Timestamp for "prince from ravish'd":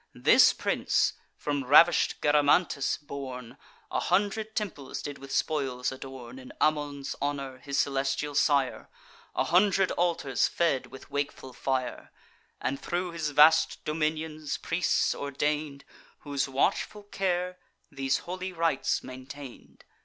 0.51-2.21